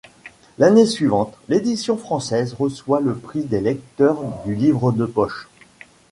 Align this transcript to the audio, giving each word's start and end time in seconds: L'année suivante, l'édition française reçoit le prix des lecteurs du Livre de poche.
L'année 0.57 0.87
suivante, 0.87 1.37
l'édition 1.47 1.95
française 1.95 2.55
reçoit 2.55 3.01
le 3.01 3.13
prix 3.15 3.43
des 3.43 3.61
lecteurs 3.61 4.23
du 4.47 4.55
Livre 4.55 4.91
de 4.91 5.05
poche. 5.05 5.47